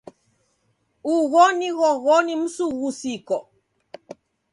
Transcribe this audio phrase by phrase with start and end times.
[1.15, 3.37] Ugho ni ghoghoni msughusiko.